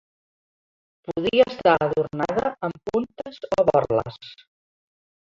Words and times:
Podia 1.09 1.43
estar 1.51 1.73
adornada 1.87 2.47
amb 2.67 2.81
puntes 2.91 3.37
o 3.57 3.65
borles. 3.69 4.19